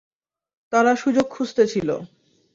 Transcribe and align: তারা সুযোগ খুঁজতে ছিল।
তারা 0.73 0.91
সুযোগ 0.95 1.25
খুঁজতে 1.29 1.63
ছিল। 1.67 1.89